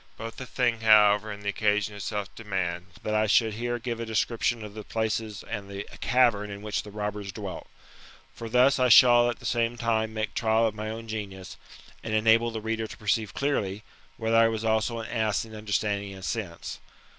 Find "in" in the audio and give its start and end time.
6.49-6.63, 15.45-15.53